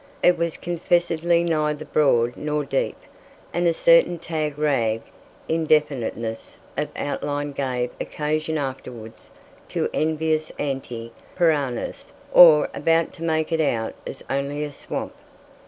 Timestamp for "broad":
1.85-2.35